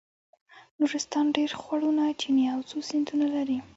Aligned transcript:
نورستان 0.79 1.25
ډېر 1.37 1.51
خوړونه 1.61 2.03
چینې 2.21 2.43
او 2.53 2.59
څو 2.69 2.77
سیندونه 2.89 3.25
لري. 3.35 3.57